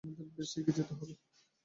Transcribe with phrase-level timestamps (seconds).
[0.03, 1.13] আমাদের ব্যস এগিয়ে যেতে হবে।